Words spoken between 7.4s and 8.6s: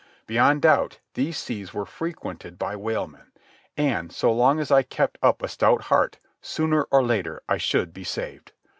I should be saved.